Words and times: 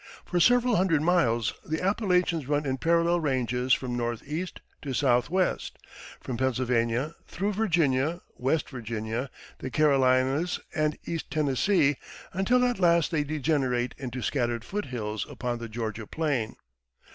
For 0.25 0.39
several 0.39 0.77
hundred 0.77 1.03
miles 1.03 1.53
the 1.63 1.79
Appalachians 1.79 2.47
run 2.47 2.65
in 2.65 2.77
parallel 2.79 3.19
ranges 3.19 3.71
from 3.71 3.95
northeast 3.95 4.59
to 4.81 4.93
southwest 4.93 5.77
from 6.19 6.37
Pennsylvania, 6.37 7.13
through 7.27 7.53
Virginia, 7.53 8.21
West 8.35 8.67
Virginia, 8.67 9.29
the 9.59 9.69
Carolinas, 9.69 10.59
and 10.73 10.97
east 11.05 11.29
Tennessee, 11.29 11.97
until 12.33 12.65
at 12.65 12.79
last 12.79 13.11
they 13.11 13.23
degenerate 13.23 13.93
into 13.99 14.23
scattered 14.23 14.65
foot 14.65 14.85
hills 14.85 15.27
upon 15.29 15.59
the 15.59 15.69
Georgia 15.69 16.07
plain. 16.07 16.55